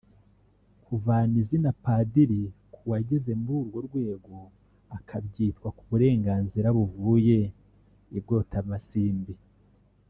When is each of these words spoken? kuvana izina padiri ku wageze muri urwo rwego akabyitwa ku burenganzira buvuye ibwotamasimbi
kuvana 0.85 1.33
izina 1.41 1.69
padiri 1.83 2.41
ku 2.73 2.79
wageze 2.91 3.31
muri 3.41 3.53
urwo 3.63 3.77
rwego 3.87 4.35
akabyitwa 4.97 5.67
ku 5.77 5.83
burenganzira 5.89 6.67
buvuye 6.77 7.39
ibwotamasimbi 8.17 9.33